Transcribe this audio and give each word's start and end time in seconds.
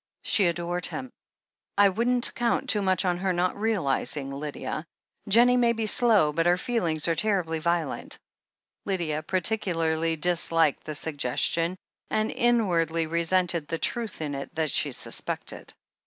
"She 0.23 0.47
adored 0.47 0.87
him. 0.87 1.11
I 1.77 1.89
wouldn't 1.89 2.33
count 2.33 2.67
too 2.67 2.81
much 2.81 3.05
on 3.05 3.19
her 3.19 3.31
not 3.31 3.55
realizing, 3.55 4.31
Lydia. 4.31 4.83
Jennie 5.29 5.57
may 5.57 5.73
be 5.73 5.85
slow, 5.85 6.33
but 6.33 6.47
her 6.47 6.57
feelings 6.57 7.07
are 7.07 7.13
terribly 7.13 7.59
violent;" 7.59 8.17
Lydia 8.83 9.21
particularly 9.21 10.15
disliked 10.15 10.85
the 10.85 10.95
suggestion, 10.95 11.77
and 12.09 12.31
in 12.31 12.65
wardly 12.65 13.05
resented 13.07 13.67
the 13.67 13.77
truth 13.77 14.21
in 14.21 14.33
it 14.33 14.49
that 14.55 14.71
she 14.71 14.91
suspected. 14.91 15.71